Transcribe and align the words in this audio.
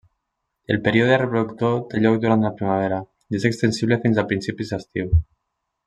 El 0.75 0.79
període 0.87 1.19
reproductor 1.21 1.75
té 1.91 2.01
lloc 2.05 2.17
durant 2.25 2.47
la 2.47 2.53
primavera 2.63 2.99
i 3.35 3.39
és 3.41 3.49
extensible 3.53 4.01
fins 4.07 4.23
als 4.23 4.31
principis 4.33 4.75
d'estiu. 4.75 5.15